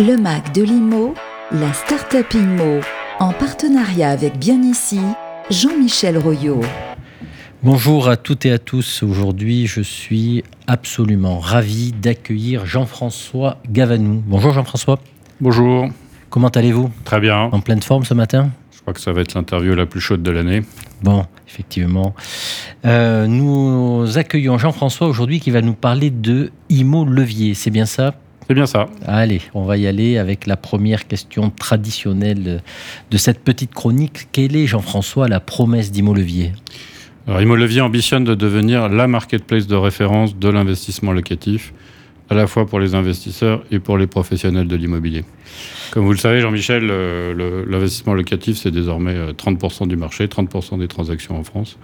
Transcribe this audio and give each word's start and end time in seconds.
Le 0.00 0.16
MAC 0.16 0.52
de 0.52 0.64
l'IMO, 0.64 1.14
la 1.52 1.72
Startup 1.72 2.26
IMO, 2.34 2.80
en 3.20 3.32
partenariat 3.32 4.10
avec 4.10 4.36
Bien 4.40 4.60
Ici, 4.60 4.98
Jean-Michel 5.50 6.18
Royot. 6.18 6.62
Bonjour 7.62 8.08
à 8.08 8.16
toutes 8.16 8.44
et 8.44 8.50
à 8.50 8.58
tous. 8.58 9.04
Aujourd'hui, 9.04 9.68
je 9.68 9.82
suis 9.82 10.42
absolument 10.66 11.38
ravi 11.38 11.92
d'accueillir 11.92 12.66
Jean-François 12.66 13.58
Gavanou. 13.70 14.20
Bonjour 14.26 14.52
Jean-François. 14.52 14.98
Bonjour. 15.40 15.86
Comment 16.28 16.48
allez-vous? 16.48 16.90
Très 17.04 17.20
bien. 17.20 17.42
En 17.52 17.60
pleine 17.60 17.80
forme 17.80 18.04
ce 18.04 18.14
matin? 18.14 18.50
Je 18.74 18.80
crois 18.80 18.94
que 18.94 19.00
ça 19.00 19.12
va 19.12 19.20
être 19.20 19.34
l'interview 19.34 19.76
la 19.76 19.86
plus 19.86 20.00
chaude 20.00 20.24
de 20.24 20.30
l'année. 20.32 20.64
Bon, 21.02 21.24
effectivement. 21.46 22.16
Euh, 22.84 23.28
nous 23.28 24.18
accueillons 24.18 24.58
Jean-François 24.58 25.06
aujourd'hui 25.06 25.38
qui 25.38 25.52
va 25.52 25.62
nous 25.62 25.74
parler 25.74 26.10
de 26.10 26.50
IMO 26.68 27.04
Levier. 27.04 27.54
C'est 27.54 27.70
bien 27.70 27.86
ça? 27.86 28.14
C'est 28.46 28.54
bien 28.54 28.66
ça. 28.66 28.88
Allez, 29.06 29.40
on 29.54 29.64
va 29.64 29.78
y 29.78 29.86
aller 29.86 30.18
avec 30.18 30.46
la 30.46 30.56
première 30.56 31.06
question 31.06 31.48
traditionnelle 31.50 32.62
de 33.10 33.16
cette 33.16 33.40
petite 33.40 33.72
chronique. 33.72 34.28
Quelle 34.32 34.54
est, 34.54 34.66
Jean-François, 34.66 35.28
la 35.28 35.40
promesse 35.40 35.90
d'IMO 35.90 36.12
Levier 36.12 36.52
Alors, 37.26 37.40
Imo 37.40 37.56
Levier 37.56 37.80
ambitionne 37.80 38.24
de 38.24 38.34
devenir 38.34 38.90
la 38.90 39.06
marketplace 39.06 39.66
de 39.66 39.76
référence 39.76 40.36
de 40.36 40.48
l'investissement 40.50 41.12
locatif, 41.12 41.72
à 42.28 42.34
la 42.34 42.46
fois 42.46 42.66
pour 42.66 42.80
les 42.80 42.94
investisseurs 42.94 43.64
et 43.70 43.78
pour 43.78 43.96
les 43.96 44.06
professionnels 44.06 44.68
de 44.68 44.76
l'immobilier. 44.76 45.24
Comme 45.92 46.04
vous 46.04 46.12
le 46.12 46.18
savez, 46.18 46.40
Jean-Michel, 46.40 46.88
euh, 46.90 47.64
l'investissement 47.66 48.12
locatif, 48.12 48.58
c'est 48.58 48.70
désormais 48.70 49.14
euh, 49.14 49.32
30% 49.32 49.88
du 49.88 49.96
marché, 49.96 50.26
30% 50.26 50.78
des 50.78 50.88
transactions 50.88 51.38
en 51.38 51.44
France. 51.44 51.78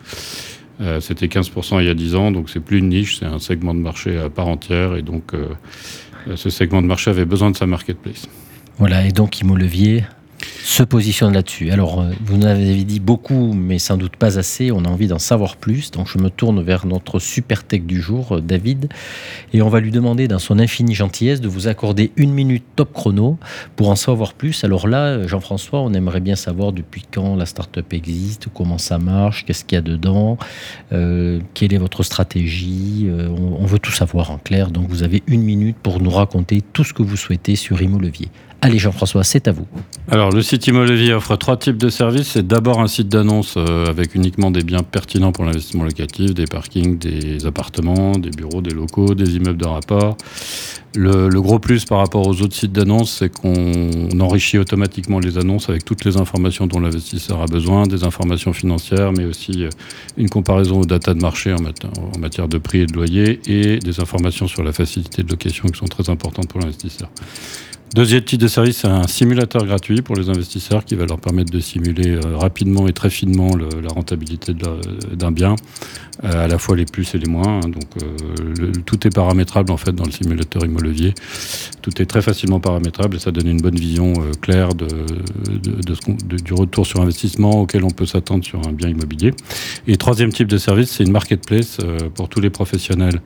Euh, 0.80 1.00
C'était 1.00 1.26
15% 1.26 1.80
il 1.80 1.86
y 1.86 1.90
a 1.90 1.94
10 1.94 2.14
ans, 2.14 2.30
donc 2.30 2.48
c'est 2.48 2.60
plus 2.60 2.78
une 2.78 2.88
niche, 2.88 3.18
c'est 3.18 3.26
un 3.26 3.38
segment 3.38 3.74
de 3.74 3.80
marché 3.80 4.16
à 4.18 4.30
part 4.30 4.48
entière, 4.48 4.96
et 4.96 5.02
donc 5.02 5.34
euh, 5.34 5.48
euh, 5.48 6.09
ce 6.36 6.50
segment 6.50 6.82
de 6.82 6.86
marché 6.86 7.10
avait 7.10 7.24
besoin 7.24 7.50
de 7.50 7.56
sa 7.56 7.66
marketplace. 7.66 8.28
Voilà, 8.78 9.04
et 9.04 9.12
donc 9.12 9.40
IMO 9.40 9.56
Levier 9.56 10.04
se 10.62 10.82
positionne 10.82 11.32
là-dessus. 11.32 11.70
Alors, 11.70 12.00
euh, 12.00 12.10
vous 12.24 12.36
en 12.36 12.42
avez 12.42 12.84
dit 12.84 13.00
beaucoup, 13.00 13.52
mais 13.52 13.78
sans 13.78 13.96
doute 13.96 14.16
pas 14.16 14.38
assez. 14.38 14.70
On 14.70 14.84
a 14.84 14.88
envie 14.88 15.08
d'en 15.08 15.18
savoir 15.18 15.56
plus. 15.56 15.90
Donc, 15.90 16.06
je 16.08 16.18
me 16.18 16.30
tourne 16.30 16.62
vers 16.62 16.86
notre 16.86 17.18
super 17.18 17.64
tech 17.64 17.82
du 17.82 18.00
jour, 18.00 18.36
euh, 18.36 18.40
David, 18.40 18.88
et 19.52 19.62
on 19.62 19.68
va 19.68 19.80
lui 19.80 19.90
demander, 19.90 20.28
dans 20.28 20.38
son 20.38 20.58
infinie 20.58 20.94
gentillesse, 20.94 21.40
de 21.40 21.48
vous 21.48 21.68
accorder 21.68 22.12
une 22.16 22.32
minute 22.32 22.64
top 22.76 22.92
chrono 22.92 23.38
pour 23.76 23.88
en 23.88 23.96
savoir 23.96 24.34
plus. 24.34 24.64
Alors 24.64 24.86
là, 24.86 25.06
euh, 25.06 25.28
Jean-François, 25.28 25.80
on 25.80 25.92
aimerait 25.92 26.20
bien 26.20 26.36
savoir 26.36 26.72
depuis 26.72 27.04
quand 27.10 27.36
la 27.36 27.46
startup 27.46 27.92
existe, 27.92 28.46
comment 28.54 28.78
ça 28.78 28.98
marche, 28.98 29.44
qu'est-ce 29.44 29.64
qu'il 29.64 29.76
y 29.76 29.78
a 29.78 29.82
dedans, 29.82 30.38
quelle 30.90 31.74
est 31.74 31.78
votre 31.78 32.02
stratégie. 32.02 33.08
on, 33.10 33.62
on 33.62 33.66
veut 33.66 33.78
tout 33.78 33.92
savoir 33.92 34.30
en 34.30 34.38
clair. 34.38 34.70
Donc, 34.70 34.88
vous 34.88 35.02
avez 35.02 35.22
une 35.26 35.42
minute 35.42 35.76
pour 35.82 36.00
nous 36.00 36.10
raconter 36.10 36.62
tout 36.72 36.84
ce 36.84 36.92
que 36.92 37.02
vous 37.02 37.16
souhaitez 37.16 37.56
sur 37.56 37.80
IMO 37.80 37.98
Levier. 37.98 38.28
Allez, 38.62 38.78
Jean-François, 38.78 39.24
c'est 39.24 39.48
à 39.48 39.52
vous. 39.52 39.66
Alors, 40.10 40.30
le 40.30 40.42
site 40.42 40.66
Immolevier 40.66 41.14
offre 41.14 41.36
trois 41.36 41.56
types 41.56 41.78
de 41.78 41.88
services. 41.88 42.32
C'est 42.32 42.46
d'abord 42.46 42.80
un 42.80 42.88
site 42.88 43.08
d'annonce 43.08 43.54
euh, 43.56 43.86
avec 43.86 44.14
uniquement 44.14 44.50
des 44.50 44.62
biens 44.62 44.82
pertinents 44.82 45.32
pour 45.32 45.44
l'investissement 45.44 45.84
locatif, 45.84 46.34
des 46.34 46.44
parkings, 46.44 46.98
des 46.98 47.46
appartements, 47.46 48.12
des 48.12 48.28
bureaux, 48.30 48.60
des 48.60 48.74
locaux, 48.74 49.14
des 49.14 49.36
immeubles 49.36 49.56
de 49.60 49.66
rapport. 49.66 50.18
Le, 50.94 51.40
gros 51.40 51.58
plus 51.58 51.84
par 51.84 51.98
rapport 51.98 52.26
aux 52.26 52.42
autres 52.42 52.54
sites 52.54 52.72
d'annonce, 52.72 53.12
c'est 53.20 53.30
qu'on 53.30 54.10
enrichit 54.20 54.58
automatiquement 54.58 55.20
les 55.20 55.38
annonces 55.38 55.70
avec 55.70 55.84
toutes 55.84 56.04
les 56.04 56.16
informations 56.16 56.66
dont 56.66 56.80
l'investisseur 56.80 57.40
a 57.40 57.46
besoin, 57.46 57.86
des 57.86 58.04
informations 58.04 58.52
financières, 58.52 59.12
mais 59.12 59.24
aussi 59.24 59.64
euh, 59.64 59.70
une 60.18 60.28
comparaison 60.28 60.80
aux 60.80 60.84
data 60.84 61.14
de 61.14 61.20
marché 61.20 61.54
en 61.54 61.60
en 61.60 62.18
matière 62.18 62.48
de 62.48 62.58
prix 62.58 62.80
et 62.80 62.86
de 62.86 62.92
loyer 62.92 63.40
et 63.46 63.78
des 63.78 64.00
informations 64.00 64.48
sur 64.48 64.62
la 64.62 64.72
facilité 64.72 65.22
de 65.22 65.30
location 65.30 65.68
qui 65.68 65.78
sont 65.78 65.86
très 65.86 66.10
importantes 66.10 66.48
pour 66.48 66.60
l'investisseur. 66.60 67.08
Deuxième 67.92 68.22
type 68.22 68.40
de 68.40 68.46
service, 68.46 68.78
c'est 68.78 68.86
un 68.88 69.08
simulateur 69.08 69.66
gratuit 69.66 70.00
pour 70.00 70.14
les 70.14 70.28
investisseurs 70.28 70.84
qui 70.84 70.94
va 70.94 71.06
leur 71.06 71.18
permettre 71.18 71.50
de 71.50 71.58
simuler 71.58 72.10
euh, 72.10 72.36
rapidement 72.36 72.86
et 72.86 72.92
très 72.92 73.10
finement 73.10 73.50
la 73.56 73.88
rentabilité 73.88 74.54
d'un 74.54 75.32
bien, 75.32 75.56
euh, 76.22 76.44
à 76.44 76.46
la 76.46 76.58
fois 76.58 76.76
les 76.76 76.84
plus 76.84 77.12
et 77.16 77.18
les 77.18 77.28
moins. 77.28 77.58
hein. 77.58 77.68
donc 77.68 77.88
euh, 78.00 78.70
tout 78.86 79.08
est 79.08 79.12
paramétrable 79.12 79.72
en 79.72 79.76
fait 79.76 79.90
dans 79.90 80.04
le 80.04 80.12
simulateur 80.12 80.64
Immolevier. 80.64 81.14
Tout 81.82 82.00
est 82.00 82.06
très 82.06 82.22
facilement 82.22 82.60
paramétrable 82.60 83.16
et 83.16 83.18
ça 83.18 83.32
donne 83.32 83.48
une 83.48 83.60
bonne 83.60 83.74
vision 83.74 84.12
claire 84.40 84.74
de, 84.74 84.86
du 86.36 86.54
retour 86.54 86.86
sur 86.86 87.00
investissement 87.00 87.62
auquel 87.62 87.82
on 87.84 87.90
peut 87.90 88.06
s'attendre 88.06 88.44
sur 88.44 88.60
un 88.68 88.72
bien 88.72 88.88
immobilier. 88.88 89.32
Et 89.88 89.96
troisième 89.96 90.30
type 90.30 90.46
de 90.46 90.58
service, 90.58 90.90
c'est 90.90 91.04
une 91.04 91.10
marketplace 91.10 91.78
pour 92.14 92.28
tous 92.28 92.40
les 92.40 92.50
professionnels 92.50 93.22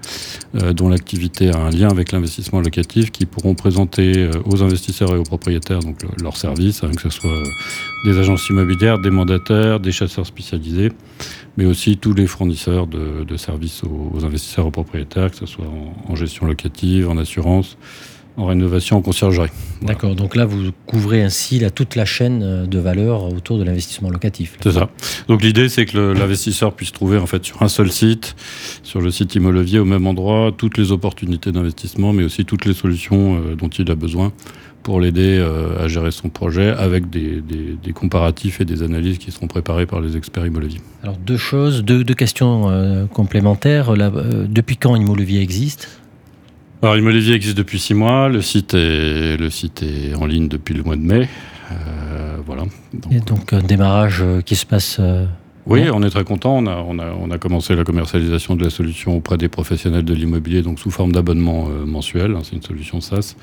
dont 0.55 0.89
l'activité 0.89 1.51
a 1.51 1.59
un 1.59 1.71
lien 1.71 1.89
avec 1.89 2.13
l'investissement 2.13 2.61
locatif 2.61 3.11
qui 3.11 3.27
pourront 3.27 3.57
présenter 3.57 4.31
aux 4.55 4.63
investisseurs 4.63 5.15
et 5.15 5.19
aux 5.19 5.23
propriétaires 5.25 5.81
donc 5.81 6.03
le- 6.03 6.09
leurs 6.23 6.37
services, 6.37 6.83
hein, 6.83 6.91
que 6.97 7.03
ce 7.03 7.11
soit 7.11 7.31
euh, 7.31 7.45
des 8.05 8.19
agences 8.19 8.49
immobilières, 8.49 8.99
des 8.99 9.11
mandataires, 9.11 9.81
des 9.81 9.93
chasseurs 9.93 10.27
spécialisés, 10.27 10.91
mais 11.57 11.67
aussi 11.67 11.97
tous 11.99 12.15
les 12.15 12.27
fournisseurs 12.27 12.87
de, 12.87 13.37
services 13.37 13.83
aux, 13.85 14.25
investisseurs 14.25 14.65
et 14.65 14.69
aux 14.69 14.71
propriétaires, 14.71 15.31
que 15.31 15.37
ce 15.37 15.47
soit 15.47 15.67
en 16.09 16.15
gestion 16.17 16.47
locative, 16.47 17.09
en 17.09 17.17
assurance, 17.19 17.77
en 18.37 18.47
rénovation, 18.47 18.97
en 18.97 19.01
conciergerie. 19.03 19.51
Voilà. 19.81 19.95
D'accord, 19.95 20.15
donc 20.17 20.35
là 20.35 20.45
vous 20.45 20.71
couvrez 20.87 21.23
ainsi 21.23 21.59
là, 21.61 21.71
toute 21.71 21.95
la 21.95 22.05
chaîne 22.05 22.43
euh, 22.43 22.67
de 22.67 22.79
valeur 22.79 23.25
autour 23.33 23.59
de 23.59 23.65
l'investissement 23.65 24.11
locatif. 24.11 24.57
C'est 24.63 24.73
ça. 24.73 24.89
Donc 25.29 25.43
l'idée, 25.43 25.69
c'est 25.69 25.87
que 25.87 25.99
l'investisseur 25.99 26.73
puisse 26.73 26.91
trouver 26.93 27.19
en 27.19 27.27
fait 27.27 27.45
sur 27.45 27.63
un 27.63 27.69
seul 27.69 27.93
site, 27.93 28.35
sur 28.83 29.01
le 29.01 29.11
site 29.11 29.35
Immolevier, 29.35 29.79
au 29.79 29.85
même 29.85 30.07
endroit, 30.07 30.51
toutes 30.57 30.79
les 30.79 30.91
opportunités 30.91 31.53
d'investissement, 31.53 32.13
mais 32.13 32.25
aussi 32.25 32.45
toutes 32.45 32.65
les 32.65 32.75
solutions 32.75 33.37
euh, 33.37 33.55
dont 33.55 33.69
il 33.69 33.91
a 33.91 33.95
besoin 33.95 34.33
pour 34.83 35.01
l'aider 35.01 35.39
euh, 35.39 35.83
à 35.83 35.89
gérer 35.89 36.11
son 36.11 36.29
projet 36.29 36.69
avec 36.69 37.09
des, 37.09 37.41
des- 37.41 37.77
des 37.83 37.93
comparatifs 37.93 38.61
et 38.61 38.65
des 38.67 38.83
analyses 38.83 39.17
qui 39.19 39.31
seront 39.31 39.47
préparées 39.47 39.87
par 39.87 40.01
les 40.01 40.17
experts 40.17 40.45
Immolevier. 40.45 40.81
Alors 41.03 41.17
deux 41.17 41.39
choses, 41.39 41.85
deux, 41.85 42.05
deux 42.05 42.15
questions 42.15 42.69
euh, 42.69 43.07
complémentaires. 43.07 43.95
Là, 43.97 44.11
depuis 44.49 44.77
quand 44.77 44.95
Immo 44.97 45.15
Levier 45.15 45.41
existe? 45.41 46.01
Alors 46.83 46.97
existe 47.35 47.57
depuis 47.57 47.79
six 47.79 47.95
mois, 47.95 48.29
le 48.29 48.43
site 48.43 48.75
est, 48.75 49.37
en 50.15 50.27
ligne 50.27 50.49
depuis 50.49 50.75
le 50.75 50.83
mois 50.83 50.97
de 50.97 51.03
mai. 51.03 51.29
Euh, 51.73 52.37
voilà. 52.45 52.65
Et 53.11 53.21
donc 53.21 53.53
un 53.53 53.63
démarrage 53.63 54.21
euh, 54.23 54.41
qui 54.41 54.57
se 54.57 54.67
passe... 54.67 55.01
Oui, 55.67 55.83
on 55.93 56.03
est 56.03 56.11
très 56.11 56.25
content. 56.25 56.57
On 56.59 56.67
a, 56.67 56.77
on, 56.87 56.99
a, 56.99 57.07
on 57.19 57.31
a 57.31 57.39
commencé 57.39 57.75
la 57.75 57.85
commercialisation 57.85 58.55
de 58.55 58.65
la 58.65 58.71
solution 58.71 59.17
auprès 59.17 59.39
des 59.39 59.49
professionnels 59.49 60.05
de 60.05 60.13
l'immobilier, 60.15 60.63
donc 60.63 60.79
sous 60.79 60.91
forme 60.91 61.13
d'abonnement 61.13 61.69
euh, 61.71 61.87
mensuel. 61.87 62.33
hein, 62.37 62.41
c'est 62.43 62.55
une 62.57 62.63
solution 62.63 63.01
SaaS. 63.01 63.35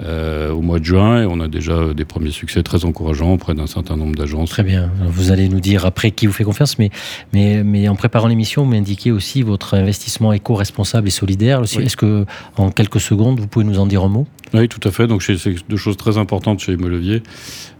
euh, 0.00 0.50
au 0.50 0.62
mois 0.62 0.78
de 0.78 0.84
juin, 0.84 1.22
et 1.22 1.26
on 1.26 1.40
a 1.40 1.48
déjà 1.48 1.72
euh, 1.72 1.94
des 1.94 2.04
premiers 2.06 2.30
succès 2.30 2.62
très 2.62 2.84
encourageants 2.86 3.34
auprès 3.34 3.54
d'un 3.54 3.66
certain 3.66 3.96
nombre 3.96 4.16
d'agences. 4.16 4.50
Très 4.50 4.62
bien. 4.62 4.90
Alors, 5.00 5.12
Vous 5.12 5.30
allez 5.30 5.48
nous 5.50 5.60
dire 5.60 5.84
après 5.84 6.10
qui 6.10 6.26
vous 6.26 6.32
fait 6.32 6.44
confiance, 6.44 6.78
mais, 6.78 6.90
mais, 7.34 7.62
mais 7.62 7.88
en 7.88 7.94
préparant 7.96 8.28
l'émission, 8.28 8.64
vous 8.64 8.70
m'indiquez 8.70 9.12
aussi 9.12 9.42
votre 9.42 9.74
investissement 9.74 10.32
éco-responsable 10.32 11.08
et 11.08 11.10
solidaire. 11.10 11.60
Oui. 11.76 11.84
Est-ce 11.84 11.96
que, 11.98 12.24
en 12.56 12.70
quelques 12.70 13.00
secondes, 13.00 13.38
vous 13.38 13.46
pouvez 13.46 13.64
nous 13.66 13.78
en 13.78 13.86
dire 13.86 14.02
un 14.02 14.08
mot? 14.08 14.26
Oui, 14.54 14.68
tout 14.68 14.86
à 14.86 14.90
fait. 14.90 15.06
Donc, 15.06 15.22
c'est 15.22 15.36
deux 15.68 15.76
choses 15.76 15.96
très 15.96 16.18
importantes 16.18 16.60
chez 16.60 16.72
Immolevier. 16.72 17.22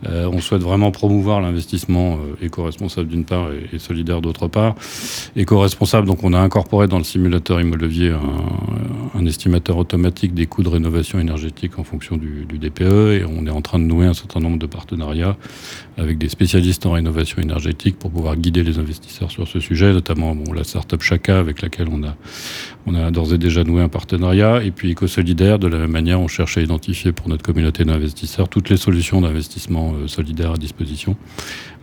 Euh, 0.09 0.29
on 0.33 0.41
souhaite 0.41 0.63
vraiment 0.63 0.91
promouvoir 0.91 1.41
l'investissement 1.41 2.15
euh, 2.15 2.45
éco-responsable 2.45 3.09
d'une 3.09 3.25
part 3.25 3.49
et, 3.73 3.79
solidaire 3.79 4.21
d'autre 4.21 4.49
part. 4.49 4.75
Éco-responsable, 5.37 6.07
donc 6.07 6.25
on 6.25 6.33
a 6.33 6.39
incorporé 6.39 6.89
dans 6.89 6.99
le 6.99 7.05
simulateur 7.05 7.61
Immolevier 7.61 8.13
un, 9.15 9.27
estimateur 9.27 9.77
automatique 9.77 10.35
des 10.35 10.47
coûts 10.47 10.65
de 10.65 10.69
rénovation 10.69 11.21
énergétique 11.21 11.79
en 11.79 11.85
fonction 11.85 12.17
du, 12.17 12.45
du 12.45 12.59
DPE 12.59 13.21
et 13.21 13.25
on 13.25 13.47
est 13.47 13.51
en 13.51 13.61
train 13.61 13.79
de 13.79 13.85
nouer 13.85 14.07
un 14.07 14.15
certain 14.15 14.41
nombre 14.41 14.59
de 14.59 14.67
partenariats 14.67 15.37
avec 15.97 16.19
des 16.19 16.29
spécialistes 16.29 16.87
en 16.87 16.93
rénovation 16.93 17.41
énergétique 17.41 17.99
pour 17.99 18.11
pouvoir 18.11 18.37
guider 18.37 18.65
les 18.65 18.81
investisseurs 18.81 19.31
sur 19.31 19.47
ce 19.47 19.61
sujet, 19.61 19.93
notamment 19.93 20.35
bon, 20.35 20.53
la 20.53 20.65
startup 20.65 21.01
Chaka 21.03 21.39
avec 21.39 21.63
laquelle 21.63 21.87
on 21.89 22.03
a, 22.03 22.17
on 22.87 22.97
a 22.97 23.13
d'ores 23.13 23.35
et 23.35 23.39
déjà 23.39 23.63
noué 23.63 23.83
un 23.83 23.89
partenariat 23.89 24.65
et 24.65 24.73
puis 24.73 24.91
Éco-Solidaire, 24.91 25.61
de 25.61 25.69
la 25.69 25.79
même 25.79 25.93
manière, 25.93 26.21
on 26.21 26.29
cherche 26.29 26.59
à 26.63 26.65
identifier 26.65 27.13
pour 27.13 27.29
notre 27.29 27.43
communauté 27.43 27.85
d'investisseurs 27.85 28.49
toutes 28.49 28.71
les 28.71 28.77
solutions 28.77 29.21
d'investissement 29.21 29.93
euh, 29.95 30.09
solidaire 30.09 30.53
à 30.53 30.57
disposition. 30.57 31.17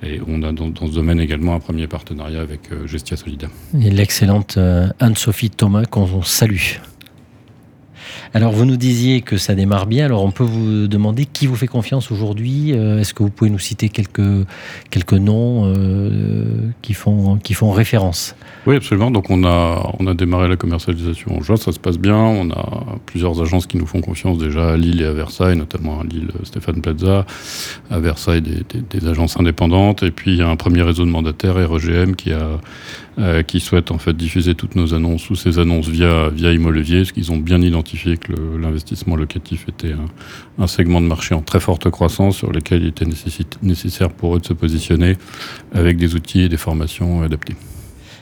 Et 0.03 0.19
on 0.27 0.41
a 0.43 0.51
dans, 0.51 0.69
dans 0.69 0.87
ce 0.87 0.93
domaine 0.93 1.19
également 1.19 1.53
un 1.53 1.59
premier 1.59 1.87
partenariat 1.87 2.41
avec 2.41 2.71
euh, 2.71 2.87
Gestia 2.87 3.17
Solidaire. 3.17 3.49
Et 3.79 3.89
l'excellente 3.89 4.57
euh, 4.57 4.87
Anne-Sophie 4.99 5.49
Thomas 5.49 5.85
qu'on 5.85 6.21
salue. 6.23 6.77
Alors, 8.33 8.51
vous 8.51 8.65
nous 8.65 8.77
disiez 8.77 9.21
que 9.21 9.37
ça 9.37 9.55
démarre 9.55 9.85
bien. 9.85 10.05
Alors, 10.05 10.23
on 10.23 10.31
peut 10.31 10.43
vous 10.43 10.87
demander 10.87 11.25
qui 11.25 11.47
vous 11.47 11.55
fait 11.55 11.67
confiance 11.67 12.11
aujourd'hui? 12.11 12.73
Euh, 12.73 12.99
Est-ce 12.99 13.13
que 13.13 13.23
vous 13.23 13.29
pouvez 13.29 13.49
nous 13.49 13.59
citer 13.59 13.89
quelques, 13.89 14.45
quelques 14.89 15.13
noms 15.13 15.65
euh, 15.65 16.45
qui, 16.81 16.93
font, 16.93 17.37
qui 17.37 17.53
font 17.53 17.71
référence? 17.71 18.35
Oui, 18.67 18.75
absolument. 18.75 19.09
Donc 19.09 19.29
on 19.29 19.43
a, 19.45 19.95
on 19.99 20.05
a 20.07 20.13
démarré 20.13 20.47
la 20.47 20.55
commercialisation 20.55 21.37
en 21.37 21.41
juin, 21.41 21.55
ça 21.55 21.71
se 21.71 21.79
passe 21.79 21.97
bien. 21.97 22.15
On 22.15 22.51
a 22.51 22.97
plusieurs 23.05 23.41
agences 23.41 23.65
qui 23.65 23.77
nous 23.77 23.85
font 23.85 24.01
confiance 24.01 24.37
déjà 24.37 24.73
à 24.73 24.77
Lille 24.77 25.01
et 25.01 25.05
à 25.05 25.13
Versailles, 25.13 25.57
notamment 25.57 26.01
à 26.01 26.03
Lille 26.03 26.29
Stéphane 26.43 26.81
Plaza, 26.81 27.25
à 27.89 27.99
Versailles 27.99 28.41
des, 28.41 29.07
agences 29.07 29.39
indépendantes. 29.39 30.03
Et 30.03 30.11
puis 30.11 30.31
il 30.31 30.37
y 30.37 30.41
a 30.41 30.49
un 30.49 30.55
premier 30.55 30.81
réseau 30.81 31.05
de 31.05 31.09
mandataires, 31.09 31.55
REGM, 31.55 32.15
qui, 32.15 32.31
a, 32.31 32.59
euh, 33.17 33.43
qui 33.43 33.59
souhaite 33.59 33.91
en 33.91 33.97
fait 33.97 34.15
diffuser 34.15 34.55
toutes 34.55 34.75
nos 34.75 34.93
annonces 34.93 35.29
ou 35.29 35.35
ces 35.35 35.57
annonces 35.57 35.87
via, 35.87 36.29
via 36.29 36.51
Immolevier, 36.51 36.99
parce 36.99 37.11
qu'ils 37.11 37.31
ont 37.31 37.37
bien 37.37 37.61
identifié 37.61 38.17
que 38.19 38.33
l'investissement 38.57 39.15
locatif 39.15 39.67
était 39.67 39.93
un, 40.57 40.67
segment 40.67 41.01
de 41.01 41.07
marché 41.07 41.33
en 41.33 41.41
très 41.41 41.59
forte 41.59 41.89
croissance 41.89 42.37
sur 42.37 42.51
lequel 42.51 42.83
il 42.83 42.89
était 42.89 43.05
nécessaire 43.61 44.09
pour 44.09 44.35
eux 44.35 44.39
de 44.39 44.45
se 44.45 44.53
positionner 44.53 45.17
avec 45.73 45.97
des 45.97 46.15
outils 46.15 46.41
et 46.41 46.49
des 46.49 46.57
formations 46.57 47.21
adaptés. 47.21 47.55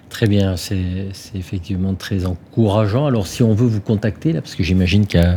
Très 0.09 0.27
bien, 0.27 0.55
c'est 0.55 1.09
effectivement 1.35 1.93
très 1.93 2.25
encourageant. 2.25 3.05
Alors 3.07 3.27
si 3.27 3.43
on 3.43 3.53
veut 3.53 3.67
vous 3.67 3.81
contacter, 3.81 4.31
là, 4.31 4.41
parce 4.41 4.55
que 4.55 4.63
j'imagine 4.63 5.05
qu'il 5.05 5.19
y 5.19 5.23
a 5.23 5.33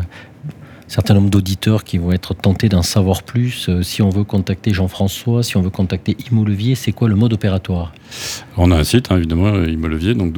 un 0.91 0.93
certain 0.93 1.15
nombre 1.15 1.31
d'auditeurs 1.31 1.85
qui 1.85 1.99
vont 1.99 2.13
être 2.13 2.35
tentés 2.35 2.69
d'en 2.69 2.83
savoir 2.83 3.23
plus, 3.23 3.69
euh, 3.69 3.83
si 3.83 4.03
on 4.03 4.11
veut 4.11 4.25
contacter 4.25 4.73
Jean-François, 4.73 5.43
si 5.43 5.57
on 5.57 5.63
veut 5.63 5.71
contacter 5.71 6.17
Imolevier, 6.31 6.75
c'est 6.75 6.93
quoi 6.93 7.09
le 7.09 7.15
mode 7.15 7.33
opératoire? 7.33 7.93
On 8.57 8.71
a 8.71 8.77
un 8.77 8.85
site, 8.85 9.11
hein, 9.11 9.17
évidemment, 9.17 9.55
Imolevier, 9.65 10.15
donc 10.15 10.33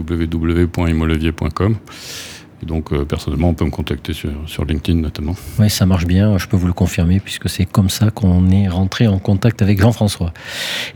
donc, 2.67 2.93
euh, 2.93 3.05
personnellement, 3.05 3.49
on 3.49 3.55
peut 3.55 3.65
me 3.65 3.71
contacter 3.71 4.13
sur, 4.13 4.31
LinkedIn 4.65 5.01
notamment. 5.01 5.35
Oui, 5.59 5.69
ça 5.69 5.85
marche 5.85 6.07
bien, 6.07 6.39
je 6.39 6.47
peux 6.47 6.57
vous 6.57 6.69
le 6.69 6.73
confirmer, 6.73 7.19
puisque 7.19 7.49
c'est 7.49 7.65
comme 7.65 7.89
ça 7.91 8.11
qu'on 8.11 8.51
est 8.51 8.69
rentré 8.69 9.09
en 9.09 9.19
contact 9.19 9.63
avec 9.63 9.81
Jean-François. 9.81 10.33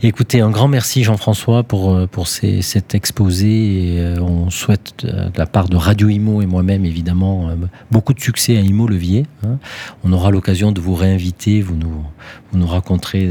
Écoutez, 0.01 0.39
un 0.39 0.49
grand 0.49 0.69
merci 0.69 1.03
Jean-François 1.03 1.63
pour, 1.63 1.93
euh, 1.93 2.07
pour 2.07 2.27
cet 2.27 2.95
exposé. 2.95 3.97
Euh, 3.97 4.19
on 4.21 4.49
souhaite, 4.49 5.05
de 5.05 5.37
la 5.37 5.45
part 5.45 5.67
de 5.67 5.75
Radio 5.75 6.07
Imo 6.07 6.41
et 6.41 6.45
moi-même, 6.45 6.85
évidemment, 6.85 7.51
beaucoup 7.91 8.13
de 8.13 8.21
succès 8.21 8.57
à 8.57 8.61
Imo 8.61 8.87
Levier. 8.87 9.25
Hein. 9.45 9.57
On 10.03 10.13
aura 10.13 10.31
l'occasion 10.31 10.71
de 10.71 10.79
vous 10.79 10.95
réinviter, 10.95 11.61
vous 11.61 11.75
nous, 11.75 12.03
vous 12.51 12.57
nous 12.57 12.67
raconterez 12.67 13.29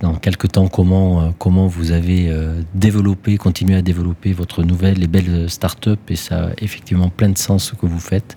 dans 0.00 0.14
quelques 0.14 0.52
temps 0.52 0.68
comment, 0.68 1.32
comment 1.38 1.66
vous 1.68 1.92
avez 1.92 2.32
développé, 2.74 3.36
continué 3.36 3.76
à 3.76 3.82
développer 3.82 4.32
votre 4.32 4.62
nouvelle 4.62 5.02
et 5.02 5.06
belle 5.06 5.48
start-up. 5.48 5.98
Et 6.08 6.16
ça 6.16 6.46
a 6.46 6.50
effectivement 6.60 7.08
plein 7.08 7.28
de 7.28 7.38
sens 7.38 7.51
ce 7.58 7.74
que 7.74 7.86
vous 7.86 8.00
faites. 8.00 8.36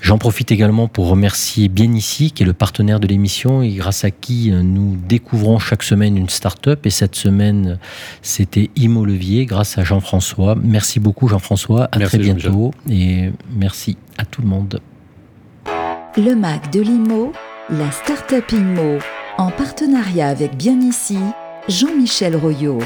J'en 0.00 0.18
profite 0.18 0.52
également 0.52 0.86
pour 0.86 1.08
remercier 1.08 1.68
Bien 1.68 1.92
Ici, 1.92 2.30
qui 2.30 2.44
est 2.44 2.46
le 2.46 2.52
partenaire 2.52 3.00
de 3.00 3.06
l'émission 3.06 3.62
et 3.62 3.70
grâce 3.72 4.04
à 4.04 4.10
qui 4.10 4.52
euh, 4.52 4.62
nous 4.62 4.96
découvrons 4.96 5.58
chaque 5.58 5.82
semaine 5.82 6.16
une 6.16 6.28
start-up. 6.28 6.86
Et 6.86 6.90
cette 6.90 7.16
semaine, 7.16 7.78
c'était 8.22 8.70
Imo 8.76 9.04
Levier, 9.04 9.44
grâce 9.44 9.76
à 9.76 9.84
Jean-François. 9.84 10.56
Merci 10.62 11.00
beaucoup, 11.00 11.28
Jean-François. 11.28 11.88
À 11.90 11.98
très 11.98 12.18
bientôt. 12.18 12.72
Et 12.88 13.30
merci 13.50 13.96
à 14.18 14.24
tout 14.24 14.42
le 14.42 14.48
monde. 14.48 14.80
Le 16.16 16.34
Mac 16.34 16.72
de 16.72 16.80
l'IMO, 16.80 17.32
la 17.70 17.90
start-up 17.90 18.50
IMO, 18.52 18.98
en 19.36 19.50
partenariat 19.50 20.28
avec 20.28 20.56
Bien 20.56 20.80
Ici, 20.80 21.18
Jean-Michel 21.68 22.36
Royot. 22.36 22.80